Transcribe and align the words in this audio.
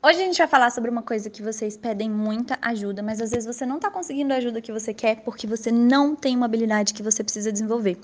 Hoje 0.00 0.22
a 0.22 0.24
gente 0.24 0.38
vai 0.38 0.46
falar 0.46 0.70
sobre 0.70 0.88
uma 0.88 1.02
coisa 1.02 1.28
que 1.28 1.42
vocês 1.42 1.76
pedem 1.76 2.08
muita 2.08 2.56
ajuda, 2.62 3.02
mas 3.02 3.20
às 3.20 3.32
vezes 3.32 3.46
você 3.52 3.66
não 3.66 3.78
está 3.78 3.90
conseguindo 3.90 4.32
a 4.32 4.36
ajuda 4.36 4.60
que 4.60 4.70
você 4.70 4.94
quer 4.94 5.22
porque 5.22 5.44
você 5.44 5.72
não 5.72 6.14
tem 6.14 6.36
uma 6.36 6.46
habilidade 6.46 6.94
que 6.94 7.02
você 7.02 7.24
precisa 7.24 7.50
desenvolver. 7.50 7.98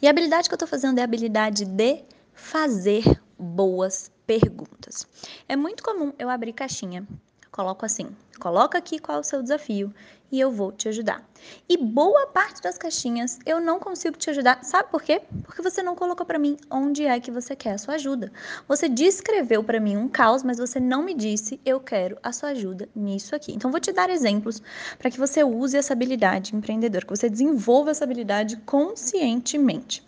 E 0.00 0.06
a 0.06 0.10
habilidade 0.10 0.48
que 0.48 0.54
eu 0.54 0.56
estou 0.56 0.68
fazendo 0.68 0.98
é 0.98 1.00
a 1.00 1.04
habilidade 1.04 1.64
de 1.64 2.04
fazer 2.32 3.02
boas 3.36 4.12
perguntas. 4.24 5.04
É 5.48 5.56
muito 5.56 5.82
comum 5.82 6.12
eu 6.16 6.30
abrir 6.30 6.52
caixinha 6.52 7.04
coloco 7.52 7.84
assim: 7.84 8.08
coloca 8.40 8.78
aqui 8.78 8.98
qual 8.98 9.18
é 9.18 9.20
o 9.20 9.24
seu 9.24 9.42
desafio 9.42 9.94
e 10.32 10.40
eu 10.40 10.50
vou 10.50 10.72
te 10.72 10.88
ajudar. 10.88 11.22
E 11.68 11.76
boa 11.76 12.26
parte 12.28 12.62
das 12.62 12.78
caixinhas 12.78 13.38
eu 13.44 13.60
não 13.60 13.78
consigo 13.78 14.16
te 14.16 14.30
ajudar. 14.30 14.64
Sabe 14.64 14.90
por 14.90 15.02
quê? 15.02 15.20
Porque 15.44 15.60
você 15.60 15.82
não 15.82 15.94
colocou 15.94 16.24
para 16.24 16.38
mim 16.38 16.56
onde 16.70 17.04
é 17.04 17.20
que 17.20 17.30
você 17.30 17.54
quer 17.54 17.74
a 17.74 17.78
sua 17.78 17.94
ajuda. 17.94 18.32
Você 18.66 18.88
descreveu 18.88 19.62
para 19.62 19.78
mim 19.78 19.96
um 19.96 20.08
caos, 20.08 20.42
mas 20.42 20.56
você 20.56 20.80
não 20.80 21.02
me 21.02 21.14
disse 21.14 21.60
eu 21.64 21.78
quero 21.78 22.16
a 22.22 22.32
sua 22.32 22.48
ajuda 22.48 22.88
nisso 22.96 23.36
aqui. 23.36 23.52
Então 23.52 23.70
vou 23.70 23.78
te 23.78 23.92
dar 23.92 24.08
exemplos 24.08 24.62
para 24.98 25.10
que 25.10 25.18
você 25.18 25.44
use 25.44 25.76
essa 25.76 25.92
habilidade 25.92 26.56
empreendedora, 26.56 27.04
que 27.04 27.14
você 27.14 27.28
desenvolva 27.28 27.90
essa 27.90 28.04
habilidade 28.04 28.56
conscientemente. 28.58 30.02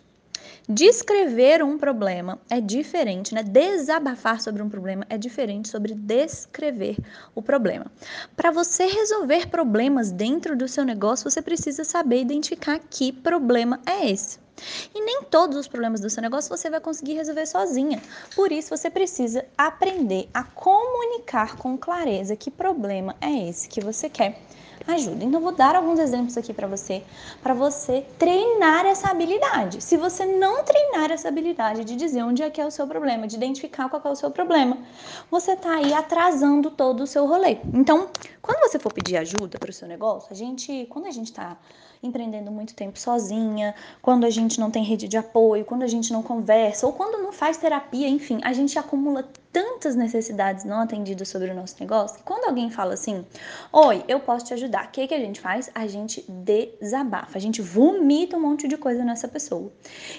Descrever 0.67 1.63
um 1.63 1.77
problema 1.77 2.39
é 2.49 2.59
diferente, 2.59 3.35
né? 3.35 3.43
Desabafar 3.43 4.41
sobre 4.41 4.63
um 4.63 4.69
problema 4.69 5.05
é 5.09 5.15
diferente 5.15 5.69
sobre 5.69 5.93
descrever 5.93 6.97
o 7.35 7.41
problema. 7.41 7.85
Para 8.35 8.49
você 8.49 8.87
resolver 8.87 9.47
problemas 9.47 10.11
dentro 10.11 10.57
do 10.57 10.67
seu 10.67 10.83
negócio, 10.83 11.29
você 11.29 11.39
precisa 11.39 11.83
saber 11.83 12.21
identificar 12.21 12.79
que 12.79 13.11
problema 13.11 13.79
é 13.85 14.09
esse. 14.09 14.39
E 14.95 15.01
nem 15.01 15.21
todos 15.23 15.55
os 15.55 15.67
problemas 15.67 15.99
do 15.99 16.09
seu 16.09 16.23
negócio 16.23 16.49
você 16.49 16.67
vai 16.67 16.79
conseguir 16.79 17.13
resolver 17.13 17.45
sozinha. 17.45 18.01
Por 18.35 18.51
isso, 18.51 18.75
você 18.75 18.89
precisa 18.89 19.45
aprender 19.55 20.27
a 20.33 20.43
comunicar 20.43 21.57
com 21.57 21.77
clareza 21.77 22.35
que 22.35 22.49
problema 22.49 23.15
é 23.21 23.49
esse 23.49 23.69
que 23.69 23.81
você 23.81 24.09
quer 24.09 24.41
ajuda. 24.87 25.23
Então, 25.23 25.41
vou 25.41 25.51
dar 25.51 25.75
alguns 25.75 25.99
exemplos 25.99 26.37
aqui 26.37 26.53
para 26.53 26.67
você, 26.67 27.03
para 27.41 27.53
você 27.53 28.05
treinar 28.17 28.85
essa 28.85 29.09
habilidade. 29.09 29.81
Se 29.81 29.97
você 29.97 30.25
não 30.25 30.63
treinar 30.63 31.11
essa 31.11 31.27
habilidade 31.27 31.83
de 31.83 31.95
dizer 31.95 32.23
onde 32.23 32.43
é 32.43 32.49
que 32.49 32.61
é 32.61 32.65
o 32.65 32.71
seu 32.71 32.87
problema, 32.87 33.27
de 33.27 33.35
identificar 33.35 33.89
qual 33.89 34.01
é 34.05 34.09
o 34.09 34.15
seu 34.15 34.31
problema, 34.31 34.77
você 35.29 35.53
está 35.53 35.75
aí 35.75 35.93
atrasando 35.93 36.69
todo 36.71 37.03
o 37.03 37.07
seu 37.07 37.25
rolê. 37.25 37.57
Então, 37.73 38.09
quando 38.41 38.59
você 38.59 38.77
for 38.79 38.93
pedir 38.93 39.17
ajuda 39.17 39.57
para 39.57 39.69
o 39.69 39.73
seu 39.73 39.87
negócio, 39.87 40.31
a 40.31 40.35
gente, 40.35 40.85
quando 40.89 41.05
a 41.05 41.11
gente 41.11 41.27
está 41.27 41.57
empreendendo 42.03 42.51
muito 42.51 42.75
tempo 42.75 42.99
sozinha, 42.99 43.73
quando 44.01 44.25
a 44.25 44.29
gente 44.29 44.59
não 44.59 44.69
tem 44.69 44.83
rede 44.83 45.07
de 45.07 45.17
apoio, 45.17 45.65
quando 45.65 45.83
a 45.83 45.87
gente 45.87 46.13
não 46.13 46.21
conversa 46.21 46.85
ou 46.85 46.93
quando 46.93 47.21
não 47.21 47.31
faz 47.31 47.57
terapia, 47.57 48.07
enfim, 48.07 48.39
a 48.43 48.53
gente 48.53 48.77
acumula 48.77 49.27
tantas 49.55 49.95
necessidades 49.95 50.65
não 50.65 50.81
atendidas 50.81 51.29
sobre 51.29 51.49
o 51.49 51.55
nosso 51.55 51.77
negócio 51.79 52.17
que 52.17 52.23
quando 52.23 52.43
alguém 52.43 52.69
fala 52.69 52.93
assim: 52.93 53.25
Oi, 53.71 54.03
eu 54.05 54.19
posso 54.19 54.47
te 54.47 54.53
ajudar, 54.53 54.87
o 54.87 54.91
que, 54.91 55.07
que 55.07 55.13
a 55.13 55.19
gente 55.19 55.39
faz? 55.39 55.71
A 55.73 55.87
gente 55.87 56.25
desabafa, 56.29 57.37
a 57.37 57.39
gente 57.39 57.61
vomita 57.61 58.35
um 58.35 58.41
monte 58.41 58.67
de 58.67 58.75
coisa 58.75 59.05
nessa 59.05 59.29
pessoa. 59.29 59.71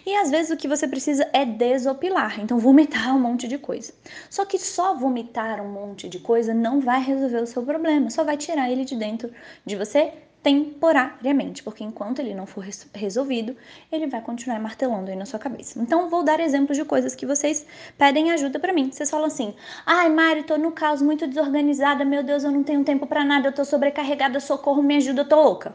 E 0.07 0.17
às 0.17 0.31
vezes 0.31 0.51
o 0.51 0.57
que 0.57 0.67
você 0.67 0.89
precisa 0.89 1.29
é 1.35 1.45
desopilar, 1.45 2.41
então 2.41 2.59
vomitar 2.59 3.13
um 3.15 3.21
monte 3.21 3.47
de 3.47 3.59
coisa. 3.59 3.93
Só 4.31 4.47
que 4.47 4.59
só 4.59 4.95
vomitar 4.95 5.61
um 5.61 5.71
monte 5.71 6.09
de 6.09 6.19
coisa 6.19 6.55
não 6.55 6.81
vai 6.81 7.03
resolver 7.03 7.43
o 7.43 7.47
seu 7.47 7.63
problema, 7.63 8.09
só 8.09 8.25
vai 8.25 8.39
tirar 8.39 8.71
ele 8.71 8.87
de 8.87 8.97
dentro 8.97 9.31
de 9.67 9.77
você 9.77 10.15
temporariamente, 10.47 11.61
porque 11.61 11.83
enquanto 11.83 12.21
ele 12.21 12.33
não 12.33 12.47
for 12.47 12.65
resolvido, 12.95 13.57
ele 13.91 14.07
vai 14.07 14.21
continuar 14.21 14.61
martelando 14.61 15.11
aí 15.11 15.17
na 15.17 15.27
sua 15.27 15.41
cabeça. 15.41 15.77
Então, 15.83 16.09
vou 16.09 16.23
dar 16.23 16.39
exemplos 16.39 16.79
de 16.79 16.85
coisas 16.85 17.17
que 17.17 17.27
vocês 17.27 17.67
pedem 17.99 18.31
ajuda 18.31 18.61
para 18.61 18.73
mim. 18.73 18.93
Vocês 18.93 19.11
falam 19.11 19.27
assim: 19.27 19.57
"Ai, 19.85 20.09
Mari, 20.09 20.45
tô 20.45 20.57
no 20.57 20.71
caos, 20.71 21.03
muito 21.03 21.27
desorganizada, 21.27 22.05
meu 22.05 22.23
Deus, 22.23 22.45
eu 22.45 22.53
não 22.53 22.63
tenho 22.63 22.85
tempo 22.85 23.09
para 23.09 23.25
nada, 23.25 23.49
eu 23.49 23.53
tô 23.53 23.65
sobrecarregada, 23.65 24.39
socorro, 24.39 24.85
me 24.85 24.99
ajuda, 24.99 25.23
eu 25.23 25.29
tô 25.29 25.43
louca". 25.43 25.75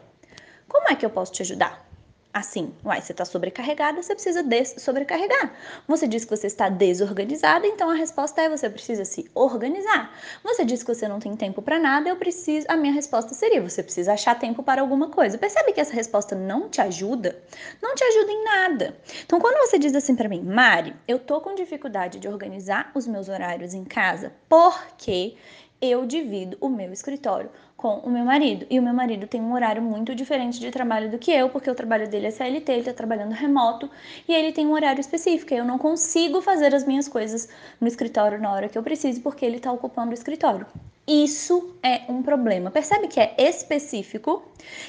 Como 0.66 0.88
é 0.88 0.94
que 0.94 1.04
eu 1.04 1.10
posso 1.10 1.32
te 1.32 1.42
ajudar? 1.42 1.91
Assim, 2.32 2.72
uai, 2.84 3.00
você 3.00 3.12
está 3.12 3.24
sobrecarregada, 3.24 4.02
você 4.02 4.14
precisa 4.14 4.42
sobrecarregar. 4.78 5.52
Você 5.86 6.08
diz 6.08 6.24
que 6.24 6.30
você 6.34 6.46
está 6.46 6.68
desorganizada, 6.68 7.66
então 7.66 7.90
a 7.90 7.94
resposta 7.94 8.40
é 8.40 8.48
você 8.48 8.70
precisa 8.70 9.04
se 9.04 9.30
organizar. 9.34 10.16
Você 10.42 10.64
diz 10.64 10.82
que 10.82 10.94
você 10.94 11.06
não 11.06 11.20
tem 11.20 11.36
tempo 11.36 11.60
para 11.60 11.78
nada, 11.78 12.08
eu 12.08 12.16
preciso, 12.16 12.66
a 12.70 12.76
minha 12.76 12.92
resposta 12.92 13.34
seria 13.34 13.60
você 13.60 13.82
precisa 13.82 14.14
achar 14.14 14.38
tempo 14.38 14.62
para 14.62 14.80
alguma 14.80 15.10
coisa. 15.10 15.36
Percebe 15.36 15.72
que 15.72 15.80
essa 15.80 15.92
resposta 15.92 16.34
não 16.34 16.68
te 16.68 16.80
ajuda? 16.80 17.42
Não 17.82 17.94
te 17.94 18.02
ajuda 18.02 18.32
em 18.32 18.44
nada. 18.44 18.96
Então 19.24 19.38
quando 19.38 19.58
você 19.66 19.78
diz 19.78 19.94
assim 19.94 20.16
para 20.16 20.28
mim, 20.28 20.42
Mari, 20.42 20.94
eu 21.06 21.18
tô 21.18 21.40
com 21.40 21.54
dificuldade 21.54 22.18
de 22.18 22.28
organizar 22.28 22.90
os 22.94 23.06
meus 23.06 23.28
horários 23.28 23.74
em 23.74 23.84
casa 23.84 24.32
porque 24.48 25.36
eu 25.82 26.06
divido 26.06 26.56
o 26.60 26.68
meu 26.68 26.92
escritório 26.92 27.50
com 27.76 27.96
o 27.96 28.08
meu 28.08 28.24
marido. 28.24 28.64
E 28.70 28.78
o 28.78 28.82
meu 28.82 28.94
marido 28.94 29.26
tem 29.26 29.40
um 29.40 29.52
horário 29.52 29.82
muito 29.82 30.14
diferente 30.14 30.60
de 30.60 30.70
trabalho 30.70 31.10
do 31.10 31.18
que 31.18 31.32
eu, 31.32 31.50
porque 31.50 31.68
o 31.68 31.74
trabalho 31.74 32.08
dele 32.08 32.28
é 32.28 32.30
CLT, 32.30 32.70
ele 32.70 32.80
está 32.82 32.92
trabalhando 32.92 33.32
remoto 33.32 33.90
e 34.28 34.32
ele 34.32 34.52
tem 34.52 34.64
um 34.64 34.72
horário 34.72 35.00
específico. 35.00 35.52
Eu 35.52 35.64
não 35.64 35.78
consigo 35.78 36.40
fazer 36.40 36.72
as 36.72 36.86
minhas 36.86 37.08
coisas 37.08 37.48
no 37.80 37.88
escritório 37.88 38.40
na 38.40 38.52
hora 38.52 38.68
que 38.68 38.78
eu 38.78 38.82
preciso, 38.84 39.20
porque 39.20 39.44
ele 39.44 39.56
está 39.56 39.72
ocupando 39.72 40.12
o 40.12 40.14
escritório. 40.14 40.66
Isso 41.06 41.74
é 41.82 42.02
um 42.08 42.22
problema. 42.22 42.70
Percebe 42.70 43.08
que 43.08 43.18
é 43.18 43.34
específico, 43.36 44.44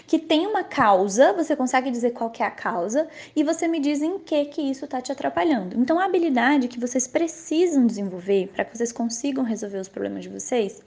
que 0.05 0.19
tem 0.19 0.45
uma 0.45 0.63
causa, 0.63 1.33
você 1.33 1.55
consegue 1.55 1.89
dizer 1.89 2.11
qual 2.11 2.29
que 2.29 2.43
é 2.43 2.45
a 2.45 2.51
causa 2.51 3.07
e 3.35 3.43
você 3.43 3.67
me 3.67 3.79
diz 3.79 3.99
em 4.01 4.19
que 4.19 4.45
que 4.45 4.61
isso 4.61 4.85
está 4.85 5.01
te 5.01 5.11
atrapalhando. 5.11 5.75
Então 5.75 5.99
a 5.99 6.05
habilidade 6.05 6.67
que 6.67 6.79
vocês 6.79 7.07
precisam 7.07 7.87
desenvolver 7.87 8.51
para 8.53 8.63
que 8.63 8.77
vocês 8.77 8.91
consigam 8.91 9.43
resolver 9.43 9.79
os 9.79 9.89
problemas 9.89 10.21
de 10.21 10.29
vocês 10.29 10.83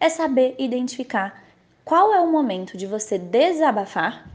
é 0.00 0.08
saber 0.08 0.54
identificar 0.58 1.44
qual 1.84 2.14
é 2.14 2.20
o 2.20 2.32
momento 2.32 2.78
de 2.78 2.86
você 2.86 3.18
desabafar 3.18 4.26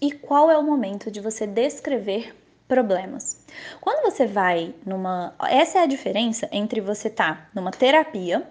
e 0.00 0.12
qual 0.12 0.50
é 0.52 0.56
o 0.56 0.62
momento 0.62 1.10
de 1.10 1.20
você 1.20 1.48
descrever 1.48 2.32
problemas. 2.68 3.44
Quando 3.80 4.04
você 4.04 4.24
vai 4.24 4.72
numa. 4.86 5.34
Essa 5.48 5.80
é 5.80 5.82
a 5.82 5.86
diferença 5.86 6.48
entre 6.52 6.80
você 6.80 7.08
estar 7.08 7.36
tá 7.36 7.48
numa 7.54 7.72
terapia 7.72 8.48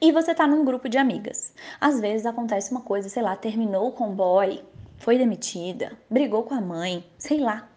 e 0.00 0.12
você 0.12 0.34
tá 0.34 0.46
num 0.46 0.64
grupo 0.64 0.88
de 0.88 0.98
amigas. 0.98 1.52
Às 1.80 2.00
vezes 2.00 2.26
acontece 2.26 2.70
uma 2.70 2.80
coisa, 2.80 3.08
sei 3.08 3.22
lá, 3.22 3.36
terminou 3.36 3.92
com 3.92 4.10
o 4.10 4.14
boy, 4.14 4.62
foi 4.98 5.18
demitida, 5.18 5.92
brigou 6.10 6.42
com 6.42 6.54
a 6.54 6.60
mãe, 6.60 7.04
sei 7.18 7.38
lá. 7.38 7.68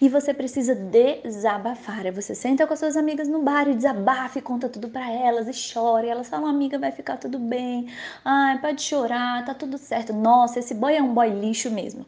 E 0.00 0.08
você 0.08 0.34
precisa 0.34 0.74
desabafar. 0.74 2.10
Você 2.12 2.34
senta 2.34 2.66
com 2.66 2.72
as 2.72 2.80
suas 2.80 2.96
amigas 2.96 3.28
no 3.28 3.42
bar 3.42 3.68
e 3.68 3.74
desabafa 3.74 4.38
e 4.38 4.42
conta 4.42 4.68
tudo 4.68 4.88
para 4.88 5.10
elas 5.12 5.46
e 5.48 5.72
chora. 5.72 6.06
E 6.06 6.10
elas 6.10 6.28
falam, 6.28 6.46
amiga, 6.46 6.78
vai 6.78 6.90
ficar 6.90 7.18
tudo 7.18 7.38
bem. 7.38 7.88
Ai, 8.24 8.58
pode 8.60 8.82
chorar, 8.82 9.44
tá 9.44 9.54
tudo 9.54 9.78
certo. 9.78 10.12
Nossa, 10.12 10.58
esse 10.58 10.74
boy 10.74 10.94
é 10.94 11.02
um 11.02 11.14
boy 11.14 11.28
lixo 11.28 11.70
mesmo. 11.70 12.04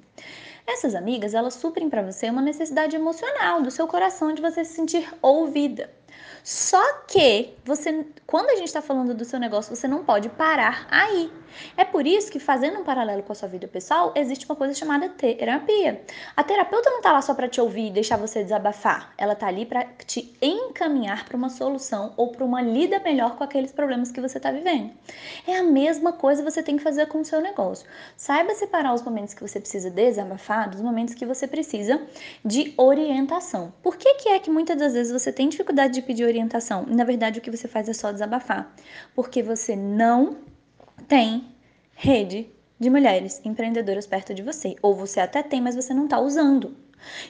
Essas 0.66 0.94
amigas, 0.94 1.34
elas 1.34 1.54
suprem 1.54 1.90
para 1.90 2.02
você 2.02 2.30
uma 2.30 2.40
necessidade 2.40 2.96
emocional 2.96 3.62
do 3.62 3.70
seu 3.70 3.86
coração 3.86 4.32
de 4.32 4.40
você 4.40 4.64
se 4.64 4.74
sentir 4.74 5.06
ouvida. 5.20 5.90
Só 6.42 6.82
que 7.08 7.54
você, 7.64 8.06
quando 8.26 8.50
a 8.50 8.56
gente 8.56 8.66
está 8.66 8.82
falando 8.82 9.14
do 9.14 9.24
seu 9.24 9.40
negócio, 9.40 9.74
você 9.74 9.88
não 9.88 10.04
pode 10.04 10.28
parar 10.28 10.86
aí. 10.90 11.32
É 11.76 11.84
por 11.84 12.06
isso 12.06 12.30
que, 12.30 12.38
fazendo 12.38 12.80
um 12.80 12.84
paralelo 12.84 13.22
com 13.22 13.32
a 13.32 13.34
sua 13.34 13.48
vida 13.48 13.66
pessoal, 13.66 14.12
existe 14.14 14.44
uma 14.44 14.56
coisa 14.56 14.74
chamada 14.74 15.08
terapia. 15.08 16.02
A 16.36 16.42
terapeuta 16.42 16.90
não 16.90 16.98
está 16.98 17.12
lá 17.12 17.22
só 17.22 17.34
para 17.34 17.48
te 17.48 17.60
ouvir 17.60 17.88
e 17.88 17.90
deixar 17.90 18.16
você 18.16 18.42
desabafar. 18.42 19.12
Ela 19.16 19.32
está 19.32 19.46
ali 19.46 19.64
para 19.64 19.84
te 20.06 20.34
encaminhar 20.40 21.24
para 21.24 21.36
uma 21.36 21.48
solução 21.48 22.12
ou 22.16 22.32
para 22.32 22.44
uma 22.44 22.60
lida 22.60 22.98
melhor 23.00 23.36
com 23.36 23.44
aqueles 23.44 23.72
problemas 23.72 24.10
que 24.10 24.20
você 24.20 24.38
está 24.38 24.50
vivendo. 24.50 24.90
É 25.46 25.58
a 25.58 25.62
mesma 25.62 26.12
coisa 26.12 26.42
você 26.42 26.62
tem 26.62 26.76
que 26.76 26.82
fazer 26.82 27.06
com 27.06 27.20
o 27.20 27.24
seu 27.24 27.40
negócio. 27.40 27.86
Saiba 28.16 28.54
separar 28.54 28.94
os 28.94 29.02
momentos 29.02 29.34
que 29.34 29.42
você 29.42 29.60
precisa 29.60 29.90
desabafar 29.90 30.68
dos 30.68 30.80
momentos 30.80 31.14
que 31.14 31.26
você 31.26 31.46
precisa 31.46 32.00
de 32.44 32.74
orientação. 32.76 33.72
Por 33.82 33.96
que, 33.96 34.14
que 34.14 34.28
é 34.28 34.38
que 34.38 34.50
muitas 34.50 34.76
das 34.76 34.92
vezes 34.92 35.12
você 35.12 35.32
tem 35.32 35.48
dificuldade 35.48 35.94
de 35.94 36.02
pedir 36.04 36.24
orientação. 36.24 36.86
Na 36.86 37.04
verdade, 37.04 37.38
o 37.38 37.42
que 37.42 37.50
você 37.50 37.66
faz 37.66 37.88
é 37.88 37.92
só 37.92 38.12
desabafar, 38.12 38.72
porque 39.14 39.42
você 39.42 39.74
não 39.74 40.36
tem 41.08 41.48
rede 41.94 42.48
de 42.78 42.90
mulheres 42.90 43.40
empreendedoras 43.44 44.06
perto 44.06 44.34
de 44.34 44.42
você, 44.42 44.76
ou 44.82 44.94
você 44.94 45.20
até 45.20 45.42
tem, 45.42 45.60
mas 45.60 45.74
você 45.74 45.92
não 45.94 46.04
está 46.04 46.20
usando. 46.20 46.76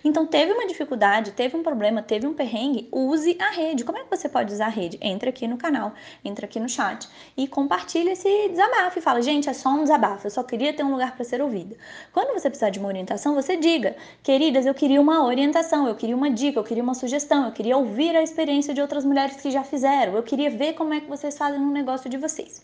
Então, 0.05 0.27
teve 0.27 0.53
uma 0.53 0.67
dificuldade, 0.67 1.33
teve 1.33 1.57
um 1.57 1.63
problema, 1.63 2.03
teve 2.03 2.27
um 2.27 2.35
perrengue, 2.35 2.89
use 2.93 3.37
a 3.41 3.51
rede. 3.51 3.85
Como 3.85 3.99
é 3.99 4.03
que 4.03 4.11
você 4.11 4.29
pode 4.29 4.53
usar 4.53 4.67
a 4.67 4.71
rede? 4.71 4.99
Entra 5.01 5.31
aqui 5.31 5.47
no 5.47 5.57
canal, 5.57 5.93
entra 6.25 6.47
aqui 6.47 6.61
no 6.61 6.69
chat 6.69 7.09
e 7.37 7.47
compartilha 7.49 8.13
esse 8.13 8.49
desabafo 8.49 8.99
e 8.99 9.03
fala: 9.03 9.23
gente, 9.23 9.49
é 9.49 9.53
só 9.53 9.71
um 9.71 9.83
desabafo, 9.83 10.27
eu 10.27 10.31
só 10.31 10.43
queria 10.43 10.73
ter 10.73 10.83
um 10.83 10.91
lugar 10.91 11.15
para 11.15 11.25
ser 11.25 11.41
ouvida. 11.41 11.77
Quando 12.13 12.33
você 12.33 12.49
precisar 12.49 12.71
de 12.71 12.79
uma 12.79 12.89
orientação, 12.89 13.35
você 13.35 13.57
diga: 13.57 13.97
queridas, 14.23 14.67
eu 14.67 14.75
queria 14.75 15.01
uma 15.01 15.25
orientação, 15.25 15.87
eu 15.89 15.95
queria 15.95 16.17
uma 16.17 16.31
dica, 16.31 16.59
eu 16.59 16.65
queria 16.65 16.83
uma 16.83 16.95
sugestão, 16.95 17.47
eu 17.47 17.53
queria 17.53 17.77
ouvir 17.77 18.17
a 18.17 18.23
experiência 18.23 18.75
de 18.75 18.81
outras 18.81 19.05
mulheres 19.05 19.37
que 19.37 19.51
já 19.51 19.65
fizeram, 19.65 20.17
eu 20.17 20.23
queria 20.23 20.51
ver 20.51 20.75
como 20.75 20.95
é 20.95 21.01
que 21.01 21.09
vocês 21.09 21.37
fazem 21.37 21.61
no 21.61 21.71
negócio 21.71 22.09
de 22.09 22.17
vocês. 22.17 22.63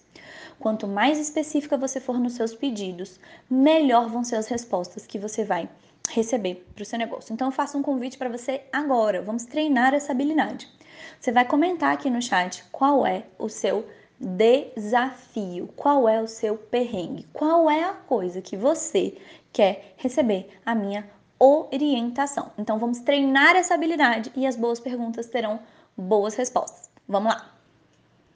Quanto 0.59 0.87
mais 0.87 1.19
específica 1.19 1.77
você 1.79 1.99
for 2.01 2.19
nos 2.19 2.35
seus 2.35 2.55
pedidos, 2.55 3.19
melhor 3.49 4.09
vão 4.09 4.23
ser 4.23 4.37
as 4.37 4.47
respostas 4.47 5.06
que 5.06 5.19
você 5.19 5.43
vai 5.43 5.69
receber 6.08 6.67
para 6.75 6.82
o 6.82 6.87
seu 6.87 6.99
negócio. 6.99 7.32
Então, 7.32 7.49
eu 7.49 7.52
faço 7.52 7.76
um 7.79 7.82
convite 7.82 8.19
para 8.19 8.29
você 8.29 8.62
agora. 8.73 9.23
Vamos 9.23 9.44
treinar 9.44 9.94
essa 9.94 10.12
habilidade. 10.12 10.69
Você 11.19 11.32
vai 11.32 11.44
comentar 11.44 11.93
aqui 11.93 12.11
no 12.11 12.20
chat 12.20 12.64
qual 12.70 13.06
é 13.06 13.25
o 13.38 13.49
seu 13.49 13.87
desafio. 14.20 15.69
Qual 15.75 16.08
é 16.08 16.20
o 16.20 16.26
seu 16.26 16.56
perrengue? 16.56 17.26
Qual 17.32 17.70
é 17.70 17.85
a 17.85 17.94
coisa 17.94 18.43
que 18.43 18.56
você 18.56 19.17
quer 19.52 19.94
receber 19.97 20.49
a 20.64 20.75
minha 20.75 21.08
orientação? 21.38 22.53
Então 22.58 22.79
vamos 22.79 23.00
treinar 23.00 23.56
essa 23.56 23.75
habilidade 23.75 24.31
e 24.37 24.46
as 24.46 24.56
boas 24.56 24.79
perguntas 24.79 25.26
terão 25.26 25.61
boas 25.96 26.35
respostas. 26.35 26.91
Vamos 27.08 27.32
lá! 27.32 27.60